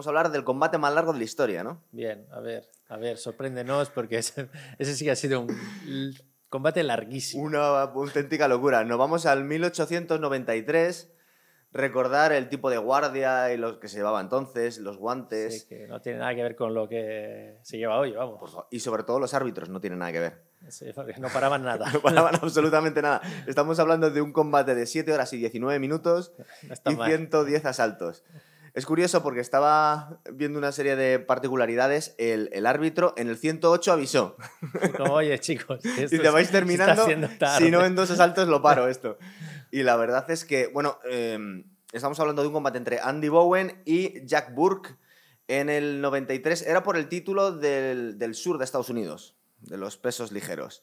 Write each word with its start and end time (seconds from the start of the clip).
vamos 0.00 0.06
a 0.06 0.10
hablar 0.10 0.30
del 0.30 0.44
combate 0.44 0.78
más 0.78 0.94
largo 0.94 1.12
de 1.12 1.18
la 1.18 1.24
historia, 1.24 1.62
¿no? 1.62 1.84
Bien, 1.92 2.26
a 2.32 2.40
ver, 2.40 2.70
a 2.88 2.96
ver, 2.96 3.18
sorpréndenos 3.18 3.90
porque 3.90 4.16
ese, 4.16 4.48
ese 4.78 4.94
sí 4.94 5.04
que 5.04 5.10
ha 5.10 5.16
sido 5.16 5.42
un 5.42 6.14
combate 6.48 6.82
larguísimo. 6.82 7.42
Una 7.44 7.82
auténtica 7.82 8.48
locura. 8.48 8.82
Nos 8.84 8.96
vamos 8.96 9.26
al 9.26 9.44
1893. 9.44 11.12
Recordar 11.72 12.32
el 12.32 12.48
tipo 12.48 12.70
de 12.70 12.78
guardia 12.78 13.52
y 13.52 13.58
los 13.58 13.76
que 13.76 13.88
se 13.88 13.98
llevaba 13.98 14.22
entonces, 14.22 14.78
los 14.78 14.96
guantes. 14.96 15.60
Sí, 15.60 15.68
que 15.68 15.86
no 15.86 16.00
tiene 16.00 16.20
nada 16.20 16.34
que 16.34 16.44
ver 16.44 16.56
con 16.56 16.72
lo 16.72 16.88
que 16.88 17.58
se 17.62 17.76
lleva 17.76 17.98
hoy, 17.98 18.12
vamos. 18.12 18.56
Y 18.70 18.80
sobre 18.80 19.02
todo 19.02 19.20
los 19.20 19.34
árbitros 19.34 19.68
no 19.68 19.82
tienen 19.82 19.98
nada 19.98 20.12
que 20.12 20.20
ver. 20.20 20.42
Sí, 20.68 20.86
no 21.18 21.28
paraban 21.28 21.62
nada. 21.62 21.90
No 21.92 22.00
paraban 22.00 22.36
absolutamente 22.36 23.02
nada. 23.02 23.20
Estamos 23.46 23.78
hablando 23.78 24.10
de 24.10 24.22
un 24.22 24.32
combate 24.32 24.74
de 24.74 24.86
7 24.86 25.12
horas 25.12 25.30
y 25.34 25.36
19 25.36 25.78
minutos 25.78 26.32
No 26.86 26.92
y 26.92 26.96
mal. 26.96 27.08
110 27.08 27.66
asaltos. 27.66 28.24
Es 28.74 28.86
curioso 28.86 29.22
porque 29.22 29.40
estaba 29.40 30.20
viendo 30.32 30.58
una 30.58 30.72
serie 30.72 30.94
de 30.96 31.18
particularidades. 31.18 32.14
El, 32.18 32.48
el 32.52 32.66
árbitro 32.66 33.14
en 33.16 33.28
el 33.28 33.36
108 33.36 33.92
avisó. 33.92 34.36
Como, 34.96 35.14
oye, 35.14 35.38
chicos, 35.40 35.80
Y 36.10 36.18
te 36.18 36.30
vais 36.30 36.50
terminando. 36.50 37.02
haciendo 37.02 37.28
tarde". 37.38 37.64
Si 37.64 37.70
no, 37.70 37.84
en 37.84 37.94
dos 37.96 38.10
asaltos 38.10 38.48
lo 38.48 38.62
paro 38.62 38.88
esto. 38.88 39.18
Y 39.70 39.82
la 39.82 39.96
verdad 39.96 40.30
es 40.30 40.44
que, 40.44 40.68
bueno, 40.68 40.98
eh, 41.10 41.64
estamos 41.92 42.18
hablando 42.20 42.42
de 42.42 42.48
un 42.48 42.54
combate 42.54 42.78
entre 42.78 43.00
Andy 43.00 43.28
Bowen 43.28 43.82
y 43.84 44.24
Jack 44.26 44.54
Burke 44.54 44.96
en 45.48 45.68
el 45.68 46.00
93. 46.00 46.62
Era 46.62 46.82
por 46.82 46.96
el 46.96 47.08
título 47.08 47.52
del, 47.52 48.18
del 48.18 48.34
sur 48.34 48.58
de 48.58 48.64
Estados 48.64 48.88
Unidos, 48.90 49.36
de 49.60 49.76
los 49.78 49.96
pesos 49.96 50.30
ligeros. 50.32 50.82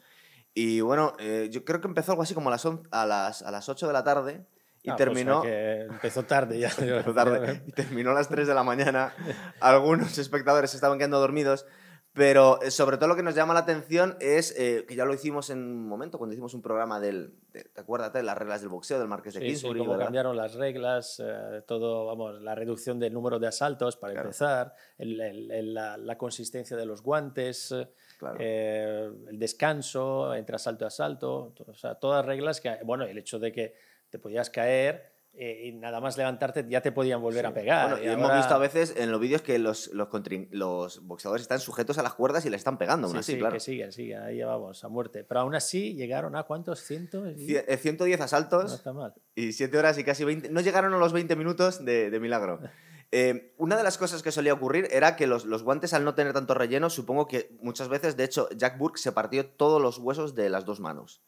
Y 0.54 0.82
bueno, 0.82 1.14
eh, 1.20 1.48
yo 1.52 1.64
creo 1.64 1.80
que 1.82 1.88
empezó 1.88 2.12
algo 2.12 2.24
así 2.24 2.34
como 2.34 2.50
a 2.50 2.52
las, 2.52 2.66
on- 2.66 2.86
a 2.92 3.06
las, 3.06 3.44
a 3.44 3.52
las 3.52 3.70
8 3.70 3.88
de 3.88 3.94
la 3.94 4.04
tarde 4.04 4.46
y 4.88 4.90
Ah, 4.90 4.96
pues, 4.96 5.06
terminó. 5.06 5.42
que 5.42 5.82
empezó 5.82 6.24
tarde 6.24 6.60
ya. 6.60 6.70
Empezó 6.80 7.14
tarde 7.14 7.62
y 7.68 7.72
terminó 7.74 8.12
a 8.12 8.14
las 8.14 8.30
3 8.30 8.48
de 8.48 8.54
la 8.54 8.64
mañana. 8.64 9.14
Algunos 9.60 10.18
espectadores 10.18 10.74
estaban 10.74 10.98
quedando 10.98 11.20
dormidos. 11.20 11.66
Pero 12.14 12.60
eh, 12.64 12.72
sobre 12.72 12.98
todo 12.98 13.10
lo 13.10 13.16
que 13.16 13.22
nos 13.22 13.36
llama 13.36 13.54
la 13.54 13.60
atención 13.60 14.18
es 14.20 14.52
eh, 14.58 14.86
que 14.88 14.96
ya 14.96 15.06
lo 15.06 15.14
hicimos 15.14 15.52
en 15.52 15.60
un 15.60 15.88
momento, 15.88 16.18
cuando 16.18 16.34
hicimos 16.34 16.56
un 16.56 16.64
programa 16.64 17.00
del. 17.00 17.36
de- 17.54 17.66
¿Te 17.66 17.80
acuerdas 17.82 18.12
de 18.12 18.24
las 18.24 18.36
reglas 18.36 18.62
del 18.62 18.70
boxeo 18.70 18.98
del 18.98 19.08
Marqués 19.08 19.36
de 19.36 19.42
Sí, 19.42 19.46
sí, 19.46 19.52
Kingsbury? 19.52 19.80
cómo 19.82 19.92
¿verdad? 19.92 20.06
cambiaron 20.06 20.36
las 20.36 20.56
reglas, 20.56 21.22
eh, 21.24 21.62
todo, 21.68 22.08
vamos, 22.08 22.42
la 22.42 22.56
reducción 22.56 22.98
del 22.98 23.14
número 23.14 23.38
de 23.38 23.46
asaltos 23.46 23.98
para 23.98 24.14
Claro. 24.14 24.30
empezar, 24.30 24.74
el- 24.98 25.22
el- 25.22 25.52
el- 25.52 25.74
la, 25.76 25.96
la 25.98 26.18
consistencia 26.18 26.76
de 26.76 26.88
los 26.88 27.04
guantes, 27.04 27.72
eh, 27.74 27.88
Claro. 28.18 28.38
eh, 28.40 29.12
el 29.30 29.38
descanso 29.38 30.34
entre 30.34 30.56
asalto 30.56 30.86
y 30.86 30.88
asalto, 30.88 31.54
to- 31.56 31.66
o 31.70 31.76
sea, 31.76 31.96
todas 31.96 32.26
reglas 32.26 32.62
que, 32.62 32.80
bueno, 32.84 33.04
el 33.04 33.16
hecho 33.20 33.38
de 33.38 33.52
que 33.52 33.76
te 34.10 34.20
podías 34.20 34.50
caer 34.50 35.12
eh, 35.40 35.66
y 35.68 35.72
nada 35.74 36.00
más 36.02 36.18
levantarte 36.18 36.66
ya 36.68 36.82
te 36.82 36.92
podían 36.92 37.22
volver 37.22 37.46
a 37.46 37.54
pegar. 37.54 37.92
Bueno, 37.92 38.04
y 38.04 38.08
y 38.08 38.10
hemos 38.12 38.24
ahora- 38.26 38.38
visto 38.38 38.56
a 38.56 38.58
veces 38.58 38.96
en 38.98 39.12
los 39.12 39.20
vídeos 39.22 39.44
que 39.44 39.60
los, 39.60 39.88
los, 39.94 40.10
los 40.52 41.06
boxeadores 41.06 41.44
están 41.44 41.60
sujetos 41.60 41.98
a 42.00 42.04
las 42.04 42.14
cuerdas 42.16 42.44
y 42.46 42.50
le 42.50 42.56
están 42.58 42.78
pegando, 42.80 43.06
aún 43.08 43.14
Sí, 43.18 43.20
así, 43.20 43.32
sí, 43.34 43.38
claro. 43.40 43.54
que 43.54 43.60
siguen, 43.60 43.92
siguen, 43.92 44.22
ahí 44.24 44.42
vamos, 44.42 44.84
a 44.84 44.88
muerte. 44.88 45.24
Pero 45.24 45.42
aún 45.42 45.54
así 45.54 45.94
llegaron 45.94 46.36
a 46.36 46.44
cuántos, 46.44 46.82
cientos, 46.82 47.28
Y- 47.38 47.48
Cie- 47.50 47.66
eh, 47.68 47.78
110 47.78 48.18
no 48.18 48.26
asaltos 48.26 48.74
está 48.74 48.94
mal. 48.94 49.14
y 49.36 49.52
7 49.54 49.78
horas 49.78 49.98
y 50.00 50.04
casi 50.04 50.24
20. 50.24 50.50
No 50.50 50.62
llegaron 50.62 50.92
a 50.94 50.98
los 50.98 51.14
20 51.14 51.36
minutos 51.36 51.86
de, 51.86 52.10
de 52.10 52.20
milagro. 52.20 52.60
Eh, 53.14 53.54
una 53.56 53.78
de 53.78 53.84
las 53.84 53.98
cosas 53.98 54.22
que 54.22 54.34
solía 54.34 54.52
ocurrir 54.52 54.90
era 54.92 55.16
que 55.16 55.28
los, 55.28 55.46
los 55.46 55.64
guantes, 55.64 55.94
al 55.94 56.04
no 56.04 56.14
tener 56.14 56.34
tanto 56.34 56.54
relleno, 56.56 56.90
supongo 56.90 57.26
que 57.26 57.56
muchas 57.62 57.88
veces, 57.88 58.18
de 58.18 58.26
hecho, 58.26 58.50
Jack 58.50 58.78
Burke 58.78 58.98
se 59.00 59.14
partió 59.14 59.46
todos 59.50 59.82
los 59.82 59.98
huesos 59.98 60.36
de 60.36 60.50
las 60.50 60.66
dos 60.66 60.82
manos. 60.82 61.22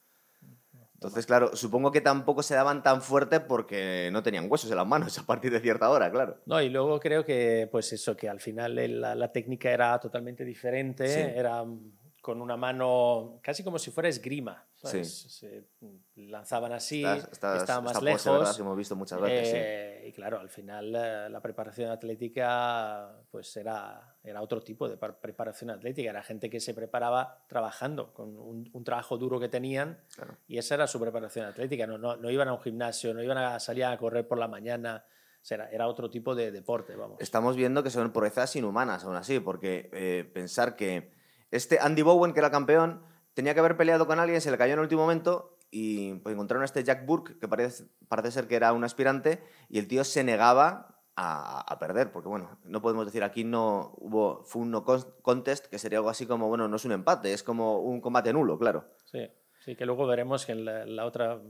Entonces, 1.00 1.26
claro, 1.26 1.56
supongo 1.56 1.92
que 1.94 2.02
tampoco 2.02 2.44
se 2.44 2.56
daban 2.56 2.84
tan 2.84 3.02
fuerte 3.02 3.40
porque 3.40 4.10
no 4.12 4.22
tenían 4.22 4.48
huesos 4.52 4.70
en 4.70 4.76
las 4.76 4.86
manos 4.86 5.18
a 5.18 5.24
partir 5.26 5.50
de 5.50 5.62
cierta 5.62 5.90
hora, 5.90 6.12
claro. 6.12 6.42
No, 6.46 6.62
y 6.62 6.68
luego 6.68 7.00
creo 7.00 7.24
que, 7.24 7.70
pues 7.72 7.94
eso, 7.94 8.18
que 8.18 8.28
al 8.28 8.42
final 8.42 8.76
la, 9.00 9.16
la 9.16 9.32
técnica 9.32 9.72
era 9.72 9.98
totalmente 9.98 10.44
diferente, 10.44 11.08
Sí. 11.08 11.20
era 11.40 11.64
mm, 11.64 11.94
con 12.22 12.42
una 12.42 12.58
mano 12.58 13.40
casi 13.42 13.64
como 13.64 13.80
si 13.80 13.92
fuera 13.92 14.10
esgrima, 14.10 14.68
Sí. 14.76 14.88
¿sabes? 14.88 15.22
Se 15.40 15.64
lanzaban 16.18 16.74
así, 16.74 17.06
Esta- 17.06 17.30
esta- 17.32 17.58
estaban 17.58 17.86
más 17.86 18.02
lejos. 18.04 18.24
pose, 18.24 18.38
¿verdad? 18.38 18.56
que 18.56 18.62
hemos 18.62 18.78
visto 18.78 18.96
muchas 18.98 19.22
veces, 19.22 19.48
sí. 19.48 19.56
eh, 19.58 20.04
Y 20.10 20.12
claro, 20.12 20.40
al 20.40 20.50
final 20.50 20.94
eh, 20.96 21.30
la 21.30 21.40
preparación 21.42 21.92
atlética 21.92 23.10
pues 23.32 23.56
era, 23.56 24.16
era 24.30 24.42
otro 24.42 24.62
tipo 24.62 24.88
de 24.90 24.98
par- 24.98 25.20
preparación 25.20 25.70
atlética, 25.70 26.10
era 26.10 26.24
gente 26.24 26.50
que 26.50 26.60
se 26.60 26.74
preparaba 26.74 27.44
trabajando, 27.48 28.14
con 28.14 28.38
un, 28.38 28.70
un 28.72 28.84
trabajo 28.84 29.18
duro 29.18 29.40
que 29.40 29.50
tenían 29.50 30.00
Claro. 30.16 30.38
y 30.48 30.58
esa 30.58 30.76
era 30.76 30.88
su 30.88 31.00
preparación 31.00 31.46
atlética, 31.46 31.86
no, 31.88 31.98
no, 31.98 32.16
no 32.18 32.30
iban 32.30 32.48
a 32.48 32.54
un 32.54 32.60
gimnasio, 32.62 33.14
no 33.14 33.22
iban 33.24 33.38
a 33.38 33.60
salir 33.60 33.86
a 33.86 33.98
correr 33.98 34.28
por 34.28 34.38
la 34.38 34.48
mañana, 34.48 35.06
o 35.42 35.46
sea, 35.46 35.56
era, 35.56 35.70
era 35.70 35.88
otro 35.88 36.10
tipo 36.10 36.36
de 36.36 36.52
deporte, 36.52 36.96
vamos. 36.96 37.18
Estamos 37.22 37.56
viendo 37.56 37.82
que 37.84 37.90
son 37.90 38.12
proezas 38.12 38.56
inhumanas 38.56 39.04
aún 39.04 39.16
así, 39.16 39.40
porque 39.40 39.90
eh, 39.94 40.30
pensar 40.34 40.76
que 40.76 41.12
este 41.52 41.80
Andy 41.80 42.02
Bowen, 42.02 42.34
que 42.34 42.40
era 42.40 42.52
campeón, 42.52 43.02
tenía 43.34 43.54
que 43.54 43.60
haber 43.62 43.78
peleado 43.78 44.06
con 44.06 44.20
alguien, 44.20 44.42
se 44.42 44.52
le 44.52 44.58
cayó 44.58 44.74
en 44.74 44.80
el 44.80 44.84
último 44.84 45.02
momento 45.04 45.56
y 45.72 46.16
pues, 46.16 46.34
encontraron 46.34 46.64
a 46.64 46.66
este 46.66 46.84
Jack 46.84 47.06
Burke, 47.06 47.38
que 47.40 47.48
parece, 47.48 47.86
parece 48.08 48.32
ser 48.32 48.48
que 48.48 48.56
era 48.56 48.74
un 48.74 48.84
aspirante, 48.84 49.42
y 49.70 49.80
el 49.80 49.88
tío 49.88 50.04
se 50.04 50.24
negaba 50.24 50.99
a, 51.22 51.60
a 51.62 51.80
perder, 51.80 52.12
porque 52.14 52.30
bueno, 52.30 52.58
no 52.64 52.82
podemos 52.82 53.06
decir 53.06 53.24
aquí 53.24 53.44
no 53.44 53.94
hubo, 53.98 54.44
fue 54.46 54.62
un 54.62 54.72
no 54.72 54.86
con- 54.86 55.06
contest, 55.22 55.66
que 55.68 55.78
sería 55.78 55.98
algo 56.00 56.10
así 56.10 56.26
como, 56.26 56.48
bueno, 56.48 56.68
no 56.70 56.78
es 56.78 56.86
un 56.86 56.94
empate, 56.94 57.34
es 57.34 57.44
como 57.44 57.80
un 57.80 58.00
combate 58.00 58.32
nulo, 58.32 58.58
claro. 58.58 58.86
Sí, 59.04 59.28
sí, 59.60 59.76
que 59.76 59.86
luego 59.86 60.08
veremos 60.08 60.46
que 60.46 60.54
en 60.54 60.64
la, 60.64 60.86
la 60.86 61.06
otra... 61.06 61.42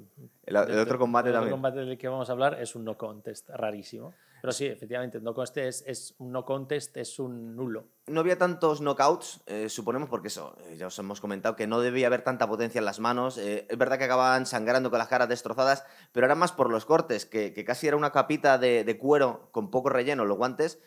El, 0.46 0.56
otro 0.58 0.98
combate 0.98 1.30
el 1.30 1.36
otro 1.36 1.42
también. 1.42 1.52
combate 1.52 1.80
del 1.86 1.98
que 2.00 2.08
vamos 2.08 2.30
a 2.30 2.34
hablar 2.34 2.60
es 2.60 2.76
un 2.76 2.84
no 2.84 2.98
contest, 2.98 3.48
rarísimo. 3.50 4.14
Pero 4.42 4.52
sí, 4.54 4.66
efectivamente, 4.68 5.20
no 5.20 5.34
contest 5.34 5.58
es, 5.58 5.84
es 5.88 6.16
un 6.20 6.32
no 6.32 6.46
contest 6.46 6.96
es 6.98 7.20
un 7.20 7.56
nulo. 7.56 7.88
no 8.08 8.22
había 8.22 8.38
tantos 8.38 8.80
knockouts, 8.82 9.42
eh, 9.48 9.70
suponemos, 9.70 10.10
porque 10.10 10.30
eso, 10.30 10.56
eh, 10.68 10.78
ya 10.78 10.88
os 10.88 10.98
hemos 11.00 11.20
comentado 11.22 11.56
que 11.56 11.68
no 11.68 11.82
debía 11.82 12.08
haber 12.08 12.24
tanta 12.24 12.48
potencia 12.48 12.80
en 12.80 12.86
las 12.86 13.00
manos. 13.00 13.38
eh, 13.38 13.68
es 13.70 13.78
verdad 13.78 13.98
que 13.98 14.06
acababan 14.06 14.46
sangrando 14.46 14.90
con 14.90 15.00
las 15.00 15.08
caras 15.08 15.30
destrozadas, 15.30 15.86
pero 16.12 16.26
era 16.26 16.36
más 16.36 16.52
por 16.52 16.70
los 16.72 16.86
cortes, 16.86 17.26
que, 17.26 17.54
que 17.54 17.66
casi 17.66 17.88
era 17.88 17.98
una 17.98 18.12
capita 18.12 18.58
de, 18.58 18.84
de 18.84 18.98
cuero 18.98 19.50
con 19.52 19.70
poco 19.72 19.90
relleno 19.90 20.26
los 20.26 20.38
guantes, 20.38 20.80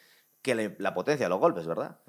que 0.43 0.55
le- 0.55 0.77
la 0.79 0.95
potencia 0.95 1.27
de 1.27 1.31
los 1.31 1.39
golpes, 1.39 1.67
¿verdad? 1.67 2.01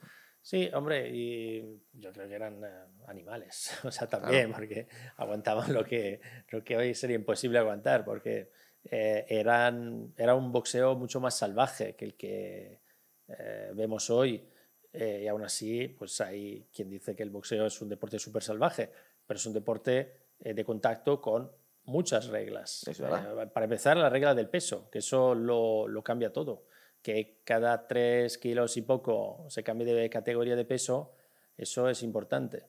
Sí, 0.41 0.69
hombre, 0.73 1.09
y 1.15 1.81
yo 1.93 2.11
creo 2.11 2.27
que 2.27 2.35
eran 2.35 2.61
eh, 2.63 2.69
animales, 3.07 3.71
o 3.85 3.91
sea, 3.91 4.07
también, 4.07 4.51
porque 4.51 4.87
aguantaban 5.17 5.71
lo 5.73 5.85
que, 5.85 6.19
lo 6.49 6.63
que 6.63 6.75
hoy 6.75 6.93
sería 6.95 7.15
imposible 7.15 7.59
aguantar, 7.59 8.03
porque 8.03 8.51
eh, 8.89 9.25
eran, 9.29 10.13
era 10.17 10.35
un 10.35 10.51
boxeo 10.51 10.95
mucho 10.95 11.19
más 11.19 11.37
salvaje 11.37 11.95
que 11.95 12.05
el 12.05 12.15
que 12.15 12.79
eh, 13.27 13.71
vemos 13.73 14.09
hoy, 14.09 14.47
eh, 14.91 15.21
y 15.23 15.27
aún 15.27 15.43
así, 15.43 15.87
pues 15.87 16.19
hay 16.21 16.67
quien 16.73 16.89
dice 16.89 17.15
que 17.15 17.23
el 17.23 17.29
boxeo 17.29 17.65
es 17.65 17.81
un 17.81 17.89
deporte 17.89 18.19
súper 18.19 18.43
salvaje, 18.43 18.91
pero 19.25 19.37
es 19.37 19.45
un 19.45 19.53
deporte 19.53 20.17
de 20.39 20.65
contacto 20.65 21.21
con 21.21 21.49
muchas 21.85 22.27
reglas. 22.27 22.83
Para 23.53 23.63
empezar, 23.63 23.95
la 23.95 24.09
regla 24.09 24.35
del 24.35 24.49
peso, 24.49 24.89
que 24.89 24.99
eso 24.99 25.33
lo, 25.33 25.87
lo 25.87 26.03
cambia 26.03 26.33
todo 26.33 26.65
que 27.03 27.41
cada 27.43 27.85
tres 27.85 28.37
kilos 28.37 28.77
y 28.77 28.81
poco 28.81 29.45
se 29.49 29.61
cambie 29.61 29.85
de 29.85 30.09
categoría 30.09 30.55
de 30.55 30.65
peso, 30.65 31.13
eso 31.57 31.89
es 31.89 32.01
importante. 32.01 32.65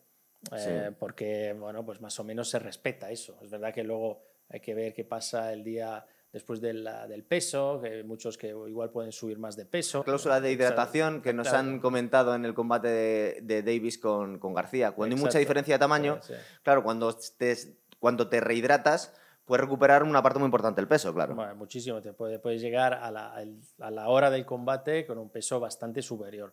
Sí. 0.59 0.71
porque, 0.99 1.55
bueno, 1.59 1.87
pues 1.87 2.03
más 2.03 2.21
o 2.21 2.25
menos 2.25 2.51
se 2.51 2.59
respeta 2.59 3.11
eso. 3.11 3.39
Es 3.41 3.49
verdad 3.49 3.73
que 3.73 3.83
luego 3.83 4.27
hay 4.49 4.61
que 4.61 4.75
ver 4.75 4.95
qué 4.95 5.05
pasa 5.05 5.53
el 5.53 5.65
día 5.65 6.05
después 6.33 6.61
de 6.61 6.75
la- 6.75 7.07
del 7.07 7.23
peso, 7.25 7.81
que 7.81 8.03
muchos 8.03 8.37
que 8.37 8.49
igual 8.49 8.91
pueden 8.91 9.13
subir 9.13 9.39
más 9.39 9.55
de 9.57 9.67
peso. 9.67 10.03
Cláusula 10.03 10.41
de 10.41 10.51
hidratación 10.51 11.23
que 11.23 11.33
nos 11.33 11.49
claro. 11.49 11.59
han 11.69 11.79
comentado 11.81 12.35
en 12.35 12.45
el 12.45 12.55
combate 12.55 12.89
de, 12.89 13.41
de 13.43 13.63
Davis 13.63 13.99
con, 13.99 14.39
con 14.41 14.53
García. 14.53 14.91
Cuando 14.93 15.15
hay 15.15 15.21
mucha 15.21 15.29
Exacto. 15.29 15.41
diferencia 15.41 15.75
de 15.77 15.79
tamaño, 15.79 16.19
Sí, 16.23 16.33
sí. 16.35 16.41
claro, 16.65 16.83
cuando 16.83 17.17
te, 17.39 17.57
cuando 18.01 18.29
te 18.29 18.41
rehidratas, 18.41 19.15
puedes 19.45 19.61
recuperar 19.61 20.03
una 20.03 20.23
parte 20.23 20.39
muy 20.41 20.47
importante 20.47 20.81
del 20.81 20.89
peso, 20.89 21.15
claro. 21.15 21.35
Bueno, 21.37 21.55
muchísimo. 21.55 22.01
Te 22.03 22.13
puede, 22.13 22.39
puedes 22.41 22.61
llegar 22.61 22.95
a 22.95 23.11
la, 23.13 23.35
a 23.79 23.91
la 23.93 24.09
hora 24.09 24.29
del 24.31 24.45
combate 24.45 25.07
con 25.07 25.19
un 25.19 25.31
peso 25.31 25.61
bastante 25.61 26.03
superior. 26.03 26.53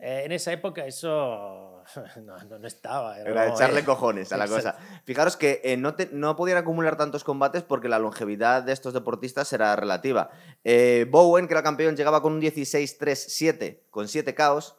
Eh, 0.00 0.22
en 0.26 0.32
esa 0.32 0.52
época 0.52 0.86
eso 0.86 1.82
no, 2.22 2.36
no- 2.44 2.58
no 2.58 2.66
estaba. 2.66 3.18
Era 3.18 3.48
echarle 3.48 3.80
eh. 3.80 3.84
cojones 3.86 4.32
a 4.32 4.36
la 4.36 4.44
Exacto. 4.44 4.78
cosa. 4.78 5.00
Fijaros 5.04 5.36
que 5.36 5.60
eh, 5.64 5.76
no, 5.76 5.94
te- 5.94 6.10
no 6.12 6.36
podían 6.36 6.58
acumular 6.58 6.96
tantos 6.96 7.24
combates 7.24 7.62
porque 7.64 7.88
la 7.88 7.98
longevidad 7.98 8.62
de 8.62 8.72
estos 8.72 8.94
deportistas 8.94 9.52
era 9.52 9.74
relativa. 9.76 10.30
Eh, 10.64 11.06
Bowen, 11.10 11.48
que 11.48 11.54
era 11.54 11.62
campeón, 11.62 11.96
llegaba 11.96 12.22
con 12.22 12.32
un 12.34 12.40
16-3-7, 12.40 13.80
con 13.90 14.06
7 14.08 14.34
caos. 14.34 14.76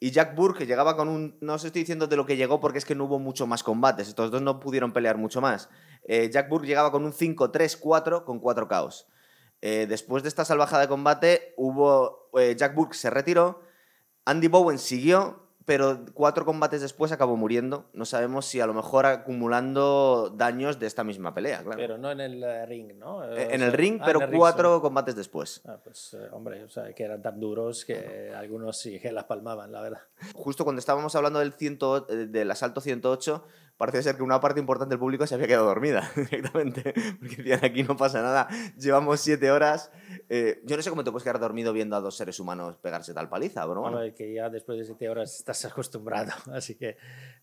Y 0.00 0.10
Jack 0.10 0.34
Burke 0.34 0.66
llegaba 0.66 0.96
con 0.96 1.08
un. 1.08 1.38
No 1.40 1.54
os 1.54 1.64
estoy 1.64 1.82
diciendo 1.82 2.06
de 2.06 2.16
lo 2.16 2.26
que 2.26 2.36
llegó 2.36 2.60
porque 2.60 2.78
es 2.78 2.84
que 2.84 2.94
no 2.94 3.04
hubo 3.04 3.18
mucho 3.18 3.46
más 3.46 3.62
combates. 3.62 4.08
Estos 4.08 4.30
dos 4.30 4.42
no 4.42 4.60
pudieron 4.60 4.92
pelear 4.92 5.16
mucho 5.16 5.40
más. 5.40 5.70
Jack 6.06 6.48
Burke 6.50 6.66
llegaba 6.66 6.90
con 6.92 7.04
un 7.06 7.12
5-3-4 7.12 8.24
con 8.24 8.38
4 8.38 8.68
caos. 8.68 9.06
Después 9.62 10.22
de 10.22 10.28
esta 10.28 10.44
salvajada 10.44 10.82
de 10.82 10.88
combate, 10.88 11.54
hubo. 11.56 12.28
Jack 12.56 12.74
Burke 12.74 12.94
se 12.94 13.08
retiró. 13.08 13.62
Andy 14.26 14.48
Bowen 14.48 14.78
siguió, 14.78 15.44
pero 15.66 16.04
cuatro 16.12 16.44
combates 16.44 16.80
después 16.80 17.12
acabó 17.12 17.36
muriendo. 17.36 17.88
No 17.92 18.04
sabemos 18.04 18.46
si 18.46 18.60
a 18.60 18.66
lo 18.66 18.74
mejor 18.74 19.06
acumulando 19.06 20.32
daños 20.34 20.78
de 20.78 20.86
esta 20.86 21.04
misma 21.04 21.34
pelea, 21.34 21.62
claro. 21.62 21.78
Pero 21.78 21.98
no 21.98 22.10
en 22.10 22.20
el 22.20 22.42
eh, 22.42 22.66
ring, 22.66 22.94
¿no? 22.98 23.24
Eh, 23.24 23.54
en 23.54 23.62
el 23.62 23.72
ring, 23.72 23.98
ah, 24.00 24.04
pero 24.06 24.20
cuatro 24.30 24.80
combates 24.80 25.16
después. 25.16 25.62
Ah, 25.66 25.78
pues 25.82 26.14
eh, 26.14 26.28
hombre, 26.32 26.64
o 26.64 26.68
sea, 26.68 26.92
que 26.94 27.04
eran 27.04 27.22
tan 27.22 27.40
duros 27.40 27.84
que 27.84 28.32
algunos 28.36 28.78
sí 28.78 28.98
que 29.00 29.12
las 29.12 29.24
palmaban, 29.24 29.72
la 29.72 29.80
verdad. 29.80 30.00
Justo 30.34 30.64
cuando 30.64 30.80
estábamos 30.80 31.14
hablando 31.16 31.38
del, 31.38 31.52
ciento, 31.52 32.00
del 32.00 32.50
asalto 32.50 32.80
108, 32.80 33.44
parece 33.76 34.02
ser 34.02 34.16
que 34.16 34.22
una 34.22 34.40
parte 34.40 34.60
importante 34.60 34.92
del 34.92 34.98
público 34.98 35.26
se 35.26 35.34
había 35.34 35.46
quedado 35.46 35.66
dormida 35.66 36.10
directamente. 36.16 36.94
Porque 37.18 37.36
decían, 37.36 37.60
aquí 37.62 37.82
no 37.82 37.96
pasa 37.96 38.22
nada, 38.22 38.48
llevamos 38.78 39.20
siete 39.20 39.50
horas. 39.50 39.90
Eh, 40.28 40.60
yo 40.64 40.76
no 40.76 40.82
sé 40.82 40.90
cómo 40.90 41.04
te 41.04 41.10
puedes 41.10 41.24
quedar 41.24 41.40
dormido 41.40 41.72
viendo 41.72 41.96
a 41.96 42.00
dos 42.00 42.16
seres 42.16 42.38
humanos 42.40 42.76
pegarse 42.76 43.14
tal 43.14 43.28
paliza, 43.28 43.64
bro. 43.66 43.82
Bueno, 43.82 44.02
es 44.02 44.14
que 44.14 44.32
ya 44.32 44.48
después 44.48 44.78
de 44.78 44.84
siete 44.84 45.08
horas 45.08 45.34
estás 45.38 45.64
acostumbrado, 45.64 46.32
así 46.52 46.76
que 46.76 46.96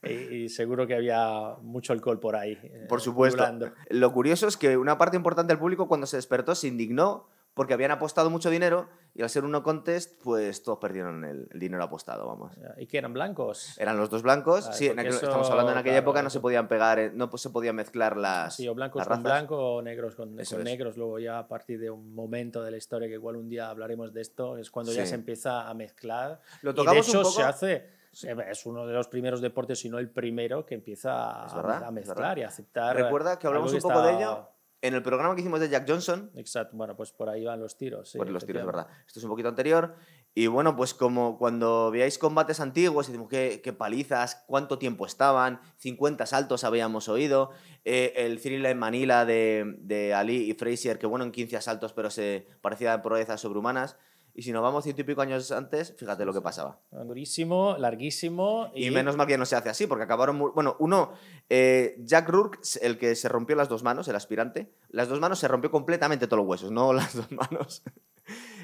y, 0.03 0.49
seguro 0.49 0.87
que 0.87 0.95
había 0.95 1.55
mucho 1.61 1.93
alcohol 1.93 2.19
por 2.19 2.35
ahí. 2.35 2.57
Eh, 2.63 2.85
por 2.87 3.01
supuesto. 3.01 3.45
Lo 3.89 4.13
curioso 4.13 4.47
es 4.47 4.57
que 4.57 4.77
una 4.77 4.97
parte 4.97 5.17
importante 5.17 5.53
del 5.53 5.59
público 5.59 5.87
cuando 5.87 6.07
se 6.07 6.17
despertó 6.17 6.55
se 6.55 6.67
indignó 6.67 7.27
porque 7.53 7.73
habían 7.73 7.91
apostado 7.91 8.29
mucho 8.29 8.49
dinero 8.49 8.89
y 9.13 9.21
al 9.23 9.29
ser 9.29 9.43
uno 9.43 9.61
contest, 9.61 10.21
pues 10.23 10.63
todos 10.63 10.79
perdieron 10.79 11.25
el, 11.25 11.49
dinero 11.53 11.83
apostado, 11.83 12.25
vamos. 12.25 12.53
¿Y 12.77 12.87
que 12.87 12.97
eran 12.97 13.13
blancos? 13.13 13.77
Eran 13.77 13.97
los 13.97 14.09
dos 14.09 14.21
blancos, 14.23 14.69
sí, 14.73 14.87
estamos 14.87 15.49
hablando 15.49 15.73
en 15.73 15.77
aquella 15.77 15.97
época, 15.97 16.21
no 16.21 16.29
se 16.29 16.39
podían 16.39 16.67
pegar, 16.67 16.99
eh, 16.99 17.11
no 17.13 17.29
se 17.35 17.49
podían 17.49 17.75
mezclar 17.75 18.15
las 18.15 18.55
Sí, 18.55 18.67
o 18.67 18.73
blancos 18.73 19.05
con 19.05 19.23
blanco 19.23 19.57
o 19.57 19.81
negros 19.81 20.15
con, 20.15 20.35
negros, 20.35 20.95
luego 20.95 21.19
ya 21.19 21.39
a 21.39 21.47
partir 21.47 21.79
de 21.79 21.89
un 21.89 22.13
momento 22.15 22.63
de 22.63 22.71
la 22.71 22.77
historia 22.77 23.07
que 23.07 23.15
igual 23.15 23.35
un 23.35 23.49
día 23.49 23.69
hablaremos 23.69 24.13
de 24.13 24.21
esto, 24.21 24.57
es 24.57 24.71
cuando 24.71 24.93
ya 24.93 25.05
se 25.05 25.15
empieza 25.15 25.67
a 25.67 25.73
mezclar. 25.73 26.39
Lo 26.61 26.73
tocamos 26.73 27.07
y 27.07 27.11
de 27.11 27.19
hecho 27.19 27.25
se 27.25 27.43
hace... 27.43 28.01
Es 28.13 28.65
uno 28.65 28.85
de 28.85 28.93
los 28.93 29.07
primeros 29.07 29.39
deportes, 29.39 29.79
si 29.79 29.89
no 29.89 29.97
el 29.97 30.09
primero, 30.09 30.65
que 30.65 30.75
empieza 30.75 31.45
a, 31.45 31.91
mezclar 31.91 32.37
y 32.39 32.43
a 32.43 32.47
aceptar. 32.47 32.93
Recuerda 32.93 33.39
que 33.39 33.47
hablamos 33.47 33.71
un 33.71 33.79
poco 33.79 34.01
de 34.01 34.15
ello 34.15 34.50
en 34.81 34.93
el 34.95 35.03
programa 35.03 35.35
que 35.35 35.41
hicimos 35.41 35.59
de 35.59 35.69
Jack 35.69 35.87
Johnson. 35.87 36.31
Exacto, 36.35 36.75
bueno, 36.75 36.95
pues 36.95 37.11
por 37.11 37.29
ahí 37.29 37.45
van 37.45 37.59
los 37.59 37.77
tiros. 37.77 38.09
Sí, 38.09 38.17
por 38.17 38.29
los 38.29 38.45
tiros, 38.45 38.65
verdad. 38.65 38.87
Esto 39.05 39.19
es 39.19 39.23
un 39.23 39.29
poquito 39.29 39.49
anterior. 39.49 39.95
Y 40.33 40.47
bueno, 40.47 40.75
pues 40.75 40.93
como 40.93 41.37
cuando 41.37 41.91
veáis 41.91 42.17
combates 42.17 42.61
antiguos 42.61 43.07
y 43.07 43.11
decimos 43.11 43.29
qué, 43.29 43.61
qué 43.61 43.73
palizas, 43.73 44.43
cuánto 44.47 44.79
tiempo 44.79 45.05
estaban, 45.05 45.59
50 45.77 46.25
saltos 46.25 46.63
habíamos 46.63 47.09
oído, 47.09 47.51
eh, 47.83 48.13
el 48.15 48.39
Cyril 48.39 48.65
en 48.65 48.79
Manila 48.79 49.25
de, 49.25 49.75
de, 49.79 50.13
Ali 50.13 50.49
y 50.49 50.53
Frazier, 50.53 50.99
que 50.99 51.05
bueno, 51.05 51.25
en 51.25 51.31
15 51.31 51.57
asaltos, 51.57 51.91
pero 51.91 52.09
se 52.09 52.47
parecía 52.61 52.93
a 52.93 53.01
proezas 53.01 53.41
sobrehumanas. 53.41 53.97
Y 54.33 54.43
si 54.43 54.51
nos 54.51 54.61
vamos 54.61 54.83
ciento 54.83 55.01
y 55.01 55.05
pico 55.05 55.21
años 55.21 55.51
antes, 55.51 55.93
fíjate 55.97 56.25
lo 56.25 56.33
que 56.33 56.41
pasaba. 56.41 56.79
Durísimo, 56.91 57.75
larguísimo. 57.77 58.71
Y, 58.73 58.89
menos 58.91 59.17
mal 59.17 59.27
que 59.27 59.37
no 59.37 59.45
se 59.45 59.55
hace 59.55 59.69
así, 59.69 59.87
porque 59.87 60.05
acabaron. 60.05 60.39
Bueno, 60.53 60.75
uno, 60.79 61.11
eh, 61.49 61.95
Jack 61.99 62.29
Rourke, 62.29 62.59
el 62.81 62.97
que 62.97 63.15
se 63.15 63.27
rompió 63.29 63.55
las 63.55 63.69
dos 63.69 63.83
manos, 63.83 64.07
el 64.07 64.15
aspirante, 64.15 64.71
las 64.89 65.09
dos 65.09 65.19
manos 65.19 65.39
se 65.39 65.47
rompió 65.47 65.69
completamente 65.69 66.27
todos 66.27 66.39
los 66.39 66.47
huesos, 66.47 66.71
no 66.71 66.93
las 66.93 67.15
dos 67.15 67.31
manos. 67.31 67.83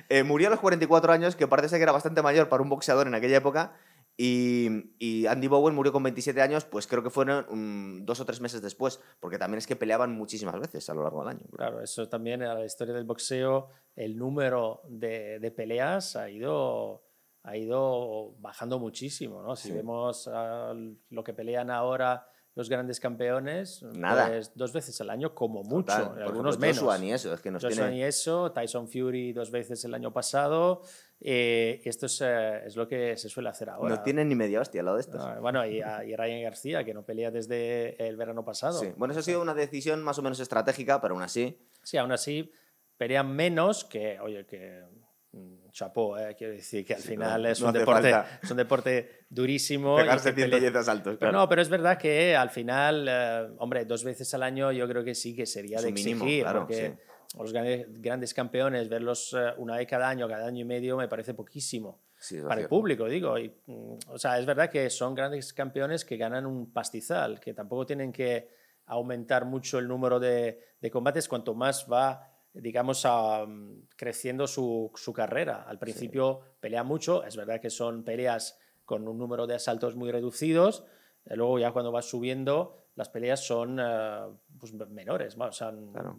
Eh, 0.10 0.24
murió 0.24 0.48
a 0.48 0.52
los 0.52 0.62
44 0.62 1.12
años, 1.12 1.36
que 1.36 1.48
parece 1.48 1.76
que 1.76 1.84
era 1.84 1.92
bastante 1.92 2.22
mayor 2.22 2.48
para 2.48 2.64
un 2.64 2.70
boxeador 2.70 3.08
en 3.08 3.16
aquella 3.16 3.36
época, 3.36 3.74
y, 4.20 5.28
Andy 5.28 5.48
Bowen 5.48 5.76
murió 5.76 5.92
con 5.92 6.02
27 6.02 6.42
años, 6.42 6.66
pues 6.66 6.88
creo 6.88 7.04
que 7.04 7.12
fueron 7.12 8.06
dos 8.06 8.20
o 8.20 8.26
tres 8.26 8.42
meses 8.42 8.62
después, 8.62 9.00
porque 9.20 9.38
también 9.38 9.60
es 9.60 9.68
que 9.68 9.76
peleaban 9.76 10.12
muchísimas 10.12 10.60
veces 10.60 10.90
a 10.90 10.96
lo 10.96 11.04
largo 11.04 11.20
del 11.20 11.38
año. 11.38 11.46
Claro, 11.56 11.82
eso 11.82 12.10
también 12.10 12.42
en 12.42 12.50
la 12.50 12.66
historia 12.66 12.96
del 12.96 13.06
boxeo, 13.06 13.70
el 13.96 14.18
número 14.18 14.82
de, 14.88 15.40
de 15.40 15.52
peleas 15.52 16.16
ha 16.16 16.30
ido, 16.32 17.04
ha 17.44 17.58
ido 17.58 18.34
bajando 18.40 18.80
muchísimo. 18.80 19.44
¿no? 19.44 19.56
Si 19.56 19.72
vemos 19.72 20.28
lo 21.10 21.24
que 21.24 21.34
pelean 21.34 21.70
ahora 21.70 22.28
los 22.58 22.70
grandes 22.70 23.00
campeones, 23.00 23.84
Nada. 23.84 24.30
Pues, 24.30 24.52
dos 24.56 24.74
veces 24.74 25.00
al 25.00 25.12
año 25.12 25.36
como 25.36 25.62
mucho, 25.62 25.94
algunos 25.94 26.58
menos. 26.58 26.80
Joshua 26.80 26.98
ni 26.98 27.14
eso, 27.14 27.32
es 27.32 27.40
que 27.40 27.52
nos 27.52 27.64
Joshua 27.64 27.88
ni 27.92 28.02
eso, 28.02 28.52
Tyson 28.52 28.88
Fury 28.88 29.32
dos 29.32 29.52
veces 29.52 29.86
el 29.86 29.94
año 29.94 30.12
pasado. 30.12 30.82
Eh, 31.22 31.82
esto 31.86 32.08
es, 32.08 32.20
eh, 32.22 32.66
es, 32.66 32.76
lo 32.76 32.88
que 32.88 33.16
se 33.16 33.30
suele 33.30 33.50
hacer 33.50 33.70
ahora. 33.70 33.96
No 33.96 34.02
tienen 34.02 34.28
ni 34.28 34.34
media 34.34 34.60
hostia 34.60 34.82
al 34.82 34.86
lado 34.86 34.98
de 34.98 35.02
esto. 35.02 35.20
bueno, 35.40 35.68
y, 35.68 35.78
y, 35.78 36.16
Ryan 36.16 36.42
García, 36.42 36.84
que 36.84 36.96
no 36.96 37.06
pelea 37.06 37.30
desde 37.30 38.08
el 38.08 38.18
verano 38.18 38.44
pasado. 38.44 38.80
Sí. 38.80 38.92
Bueno, 38.98 39.12
eso 39.12 39.20
ha 39.20 39.24
sido 39.24 39.40
una 39.40 39.54
decisión 39.54 40.04
más 40.04 40.18
o 40.18 40.24
menos 40.24 40.40
estratégica, 40.40 41.00
pero 41.00 41.14
aún 41.14 41.22
así. 41.22 41.60
Sí, 41.84 41.98
aún 41.98 42.12
así 42.12 42.52
pelean 42.98 43.36
menos 43.36 43.86
que, 43.86 44.20
oye, 44.20 44.48
que 44.48 44.84
chapó, 45.72 46.18
eh, 46.18 46.36
quiero 46.38 46.54
decir 46.54 46.86
que 46.86 46.96
al 46.96 47.02
final 47.02 47.46
es, 47.46 47.62
un 47.62 47.72
deporte, 47.72 48.14
es, 48.42 48.52
un 48.52 48.58
deporte, 48.58 49.26
durísimo. 49.30 49.98
Pegarse 49.98 50.34
110 50.34 50.76
asaltos, 50.76 51.18
Pero 51.20 51.32
no, 51.32 51.48
pero 51.48 51.62
es 51.62 51.70
verdad 51.70 51.98
que 51.98 52.36
al 52.36 52.50
final, 52.50 53.56
hombre, 53.60 53.86
dos 53.86 54.04
veces 54.04 54.34
al 54.34 54.44
año 54.44 54.72
yo 54.72 54.88
creo 54.88 55.04
que 55.04 55.14
sí 55.14 55.36
que 55.36 55.46
sería 55.46 55.82
de 55.82 55.90
exigir. 55.90 56.16
Mínimo, 56.16 56.44
claro, 56.44 56.60
porque, 56.62 56.98
los 57.36 57.54
grandes 57.54 58.34
campeones, 58.34 58.90
verlos 58.90 59.36
eh, 59.38 59.54
una 59.58 59.78
vez 59.78 59.88
cada 59.88 60.10
año, 60.10 60.28
cada 60.28 60.48
año 60.48 60.62
y 60.62 60.66
medio, 60.66 60.98
me 60.98 61.08
parece 61.08 61.34
poquísimo. 61.34 62.02
para 62.48 62.62
el 62.62 62.68
público, 62.68 63.06
digo. 63.06 63.38
Y, 63.38 63.50
mm, 63.66 63.98
o 64.08 64.18
sea, 64.18 64.40
es 64.40 64.46
verdad 64.46 64.70
que 64.70 64.90
son 64.90 65.14
grandes 65.14 65.54
campeones 65.54 66.06
que 66.06 66.18
ganan 66.18 66.46
un 66.46 66.72
pastizal, 66.72 67.40
que 67.40 67.54
tampoco 67.54 67.86
tienen 67.86 68.12
que 68.12 68.50
aumentar 68.86 69.46
mucho 69.46 69.80
el 69.80 69.88
número 69.88 70.20
de, 70.20 70.60
combates 70.92 71.28
cuanto 71.28 71.54
más 71.54 71.86
va, 71.92 72.37
digamos, 72.62 73.06
mm, 73.06 73.72
creciendo 73.96 74.48
su, 74.48 74.92
carrera. 75.16 75.64
Al 75.64 75.80
principio 75.80 76.42
pelea 76.60 76.84
mucho, 76.84 77.24
es 77.24 77.36
verdad 77.36 77.62
que 77.62 77.70
son 77.70 78.04
peleas 78.04 78.60
con 78.86 79.08
un 79.08 79.18
número 79.18 79.48
de 79.48 79.56
asaltos 79.56 79.96
muy 79.96 80.12
reducidos, 80.12 80.86
luego 81.26 81.60
ya 81.60 81.72
cuando 81.72 81.92
vas 81.92 82.06
subiendo 82.06 82.88
las 82.98 83.10
peleas 83.10 83.46
son 83.46 83.80
eh, 83.80 84.26
pues, 84.60 84.74
menores, 84.74 85.38
más, 85.38 85.64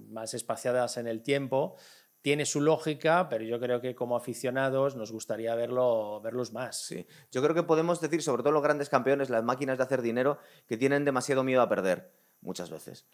más 0.08 0.32
espaciadas 0.32 0.96
en 0.96 1.08
el 1.08 1.22
tiempo. 1.22 1.74
Tiene 2.22 2.46
su 2.46 2.60
lógica, 2.60 3.28
pero 3.28 3.44
yo 3.44 3.58
creo 3.58 3.80
que 3.80 3.96
como 3.96 4.16
aficionados 4.16 4.94
nos 4.94 5.10
gustaría 5.10 5.56
verlo, 5.56 6.20
verlos 6.20 6.52
más. 6.52 6.80
Sí. 6.80 7.04
Yo 7.32 7.42
creo 7.42 7.54
que 7.54 7.64
podemos 7.64 8.00
decir, 8.00 8.22
sobre 8.22 8.44
todo 8.44 8.52
los 8.52 8.62
grandes 8.62 8.88
campeones, 8.88 9.28
las 9.28 9.42
máquinas 9.42 9.78
de 9.78 9.84
hacer 9.84 10.02
dinero, 10.02 10.38
que 10.68 10.76
tienen 10.76 11.04
demasiado 11.04 11.42
miedo 11.42 11.62
a 11.62 11.68
perder, 11.68 12.12
muchas 12.40 12.70
veces. 12.70 13.08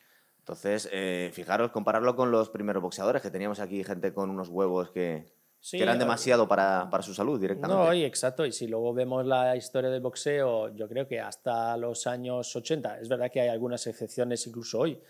Entonces, 0.44 0.90
eh, 0.92 1.30
fijaros, 1.32 1.70
compararlo 1.70 2.14
con 2.14 2.30
los 2.30 2.50
primeros 2.50 2.82
boxeadores, 2.82 3.22
que 3.22 3.30
teníamos 3.30 3.60
aquí 3.60 3.82
gente 3.82 4.12
con 4.12 4.28
unos 4.28 4.50
huevos 4.50 4.90
que, 4.90 5.32
que 5.70 5.82
eran 5.82 5.98
demasiado 5.98 6.46
para, 6.46 6.86
para, 6.90 7.02
su 7.02 7.14
salud 7.14 7.40
directamente. 7.40 7.82
No, 7.82 7.94
y 7.94 8.04
exacto. 8.04 8.44
Y 8.44 8.52
si 8.52 8.66
luego 8.66 8.92
vemos 8.92 9.24
la 9.24 9.56
historia 9.56 9.88
del 9.88 10.02
boxeo, 10.02 10.68
yo 10.76 10.86
creo 10.86 11.08
que 11.08 11.18
hasta 11.18 11.78
los 11.78 12.06
años 12.06 12.54
80, 12.54 13.00
es 13.00 13.08
verdad 13.08 13.30
que 13.32 13.40
hay 13.40 13.48
algunas 13.48 13.86
excepciones 13.86 14.46
incluso 14.46 14.80
hoy, 14.80 15.00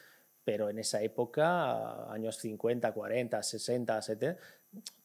pero 0.45 0.71
en 0.71 0.79
esa 0.79 1.03
época, 1.03 2.13
años 2.13 2.37
50, 2.37 2.93
40, 2.93 3.43
60, 3.43 4.03
70, 4.03 4.41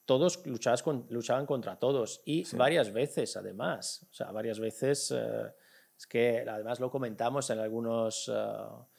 todos 0.06 0.46
luchaban, 0.46 1.08
luchaban 1.10 1.48
contra 1.48 1.80
todos 1.80 2.22
y 2.24 2.46
varias 2.56 2.94
veces 2.94 3.36
además. 3.36 4.06
O 4.12 4.14
sea, 4.14 4.32
varias 4.32 4.60
veces, 4.60 5.10
eh, 5.10 5.52
es 5.98 6.06
que 6.06 6.46
además 6.48 6.80
lo 6.80 6.92
comentamos 6.92 7.50
en 7.50 7.58
algunos... 7.58 8.32
Eh, 8.32 8.99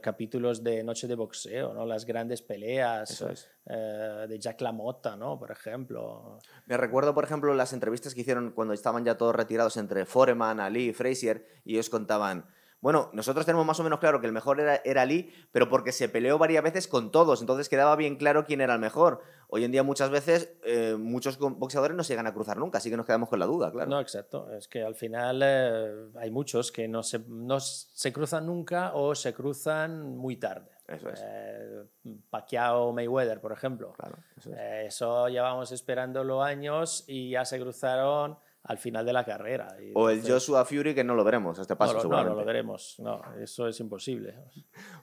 capítulos 0.00 0.62
de 0.62 0.84
Noche 0.84 1.08
de 1.08 1.16
Boxeo, 1.16 1.74
¿no? 1.74 1.84
las 1.84 2.04
grandes 2.04 2.42
peleas 2.42 3.24
eh, 3.66 4.26
de 4.28 4.38
Jack 4.38 4.60
LaMotta, 4.60 5.16
¿no? 5.16 5.36
por 5.38 5.50
ejemplo. 5.50 6.38
Me 6.66 6.76
recuerdo, 6.76 7.12
por 7.12 7.24
ejemplo, 7.24 7.52
las 7.54 7.72
entrevistas 7.72 8.14
que 8.14 8.20
hicieron 8.20 8.52
cuando 8.52 8.72
estaban 8.72 9.04
ya 9.04 9.16
todos 9.16 9.34
retirados 9.34 9.76
entre 9.76 10.04
Foreman, 10.06 10.60
Ali 10.60 10.90
y 10.90 10.92
Frazier, 10.92 11.46
y 11.64 11.74
ellos 11.74 11.90
contaban 11.90 12.46
bueno, 12.84 13.08
nosotros 13.14 13.46
tenemos 13.46 13.64
más 13.64 13.80
o 13.80 13.82
menos 13.82 13.98
claro 13.98 14.20
que 14.20 14.26
el 14.26 14.34
mejor 14.34 14.60
era, 14.60 14.82
era 14.84 15.06
Lee, 15.06 15.32
pero 15.52 15.70
porque 15.70 15.90
se 15.90 16.06
peleó 16.10 16.36
varias 16.36 16.62
veces 16.62 16.86
con 16.86 17.10
todos, 17.10 17.40
entonces 17.40 17.70
quedaba 17.70 17.96
bien 17.96 18.16
claro 18.16 18.44
quién 18.44 18.60
era 18.60 18.74
el 18.74 18.78
mejor. 18.78 19.22
Hoy 19.48 19.64
en 19.64 19.72
día 19.72 19.82
muchas 19.82 20.10
veces 20.10 20.58
eh, 20.66 20.94
muchos 20.98 21.38
boxeadores 21.38 21.96
no 21.96 22.04
se 22.04 22.12
llegan 22.12 22.26
a 22.26 22.34
cruzar 22.34 22.58
nunca, 22.58 22.76
así 22.76 22.90
que 22.90 22.98
nos 22.98 23.06
quedamos 23.06 23.30
con 23.30 23.38
la 23.38 23.46
duda, 23.46 23.72
claro. 23.72 23.88
No, 23.88 24.00
exacto. 24.00 24.52
Es 24.52 24.68
que 24.68 24.82
al 24.82 24.94
final 24.96 25.40
eh, 25.42 26.10
hay 26.20 26.30
muchos 26.30 26.70
que 26.70 26.86
no 26.86 27.02
se, 27.02 27.20
no 27.20 27.58
se 27.58 28.12
cruzan 28.12 28.44
nunca 28.44 28.92
o 28.92 29.14
se 29.14 29.32
cruzan 29.32 30.18
muy 30.18 30.36
tarde. 30.36 30.70
Eso 30.86 31.08
es. 31.08 31.24
Eh, 31.24 31.84
Pacquiao 32.28 32.92
Mayweather, 32.92 33.40
por 33.40 33.52
ejemplo. 33.52 33.94
Claro, 33.94 34.18
eso, 34.36 34.50
es. 34.50 34.88
eso 34.88 35.28
llevamos 35.30 35.72
esperándolo 35.72 36.42
años 36.42 37.04
y 37.06 37.30
ya 37.30 37.46
se 37.46 37.58
cruzaron 37.58 38.36
al 38.64 38.78
final 38.78 39.04
de 39.04 39.12
la 39.12 39.24
carrera. 39.24 39.76
o 39.94 40.08
el 40.08 40.22
Joshua 40.26 40.64
Fury, 40.64 40.94
que 40.94 41.04
no 41.04 41.14
lo 41.14 41.22
veremos 41.22 41.58
este 41.58 41.76
paso, 41.76 41.94
no, 41.94 42.00
seguramente. 42.00 42.30
No, 42.30 42.34
no 42.36 42.40
lo 42.40 42.46
veremos. 42.46 42.96
No, 42.98 43.22
eso 43.40 43.68
es 43.68 43.78
imposible. 43.80 44.34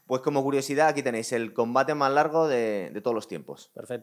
Pues 0.08 0.22
como 0.22 0.44
curiosidad, 0.44 0.88
aquí 0.88 1.03
tenéis 1.03 1.32
el 1.32 1.53
combate 1.53 1.94
más 1.94 2.12
largo 2.12 2.48
de, 2.48 2.89
de 2.91 3.01
todos 3.01 3.13
los 3.13 3.27
tiempos. 3.27 3.70
Perfecto. 3.74 4.00